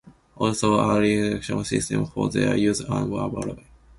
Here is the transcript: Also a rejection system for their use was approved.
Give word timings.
Also 0.35 0.79
a 0.79 0.99
rejection 0.99 1.63
system 1.63 2.07
for 2.07 2.27
their 2.27 2.57
use 2.57 2.81
was 2.89 3.05
approved. 3.29 3.61